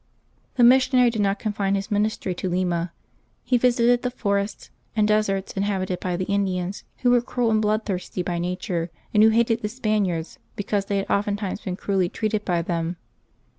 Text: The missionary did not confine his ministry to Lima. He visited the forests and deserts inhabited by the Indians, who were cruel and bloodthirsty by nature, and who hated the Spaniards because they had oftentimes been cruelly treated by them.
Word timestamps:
The 0.55 0.63
missionary 0.63 1.11
did 1.11 1.21
not 1.21 1.37
confine 1.37 1.75
his 1.75 1.91
ministry 1.91 2.33
to 2.33 2.49
Lima. 2.49 2.91
He 3.43 3.59
visited 3.59 4.01
the 4.01 4.09
forests 4.09 4.71
and 4.95 5.07
deserts 5.07 5.53
inhabited 5.53 5.99
by 5.99 6.17
the 6.17 6.25
Indians, 6.25 6.83
who 7.03 7.11
were 7.11 7.21
cruel 7.21 7.51
and 7.51 7.61
bloodthirsty 7.61 8.23
by 8.23 8.39
nature, 8.39 8.89
and 9.13 9.21
who 9.21 9.29
hated 9.29 9.61
the 9.61 9.69
Spaniards 9.69 10.39
because 10.55 10.85
they 10.85 10.97
had 10.97 11.11
oftentimes 11.11 11.61
been 11.61 11.75
cruelly 11.75 12.09
treated 12.09 12.43
by 12.43 12.63
them. 12.63 12.97